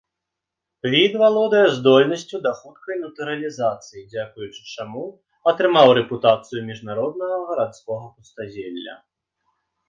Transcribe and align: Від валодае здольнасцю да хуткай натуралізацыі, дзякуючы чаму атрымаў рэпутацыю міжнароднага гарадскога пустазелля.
Від 0.93 1.11
валодае 1.23 1.65
здольнасцю 1.77 2.37
да 2.45 2.53
хуткай 2.61 2.97
натуралізацыі, 3.03 4.01
дзякуючы 4.15 4.61
чаму 4.79 5.05
атрымаў 5.53 5.87
рэпутацыю 5.99 6.65
міжнароднага 6.71 7.37
гарадскога 7.53 8.05
пустазелля. 8.17 8.95